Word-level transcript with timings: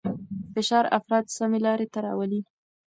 فشار 0.53 0.85
افراد 0.97 1.25
سمې 1.37 1.59
لارې 1.65 1.87
ته 1.93 1.99
راولي. 2.05 2.41